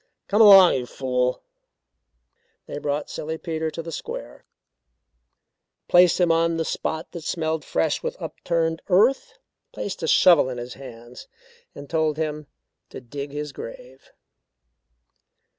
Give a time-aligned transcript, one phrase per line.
[0.29, 1.43] "Come along, you fool!"
[2.65, 4.45] They brought Silly Peter to the square,
[5.87, 9.37] placed him on the spot that smelled fresh with upturned earth,
[9.71, 11.27] placed a shovel in his hands
[11.75, 12.47] and told him
[12.89, 14.11] to dig his grave.